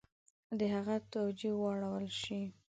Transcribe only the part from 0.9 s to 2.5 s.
توجه واړول شي.